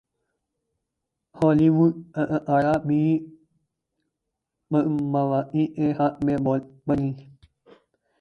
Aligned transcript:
Holi 1.35 1.67
would 1.77 1.93
اداکارہ 2.19 2.75
بھی 2.87 3.03
پدماوتی 4.71 5.63
کے 5.75 5.87
حق 5.99 6.15
میں 6.25 6.37
بول 6.45 6.59
پڑیں 6.85 7.11